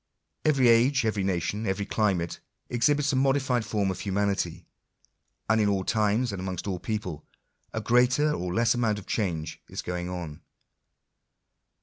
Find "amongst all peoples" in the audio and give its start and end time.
6.41-7.21